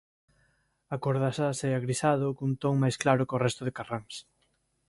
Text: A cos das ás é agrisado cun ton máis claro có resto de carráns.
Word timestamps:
A 0.95 0.95
cos 1.03 1.17
das 1.23 1.37
ás 1.49 1.59
é 1.69 1.71
agrisado 1.75 2.27
cun 2.37 2.51
ton 2.61 2.75
máis 2.83 2.95
claro 3.03 3.23
có 3.29 3.37
resto 3.45 3.61
de 3.65 3.75
carráns. 3.77 4.15